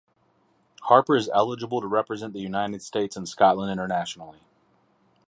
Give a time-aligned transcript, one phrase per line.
[0.85, 4.39] Harper is eligible to represent the United States and Scotland internationally.